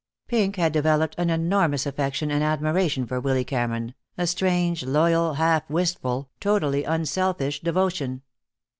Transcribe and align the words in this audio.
Pink 0.27 0.55
had 0.55 0.73
developed 0.73 1.13
an 1.19 1.29
enormous 1.29 1.85
affection 1.85 2.31
and 2.31 2.43
admiration 2.43 3.05
for 3.05 3.19
Willy 3.19 3.45
Cameron, 3.45 3.93
a 4.17 4.25
strange, 4.25 4.81
loyal, 4.83 5.35
half 5.35 5.69
wistful, 5.69 6.31
totally 6.39 6.83
unselfish 6.83 7.59
devotion. 7.61 8.23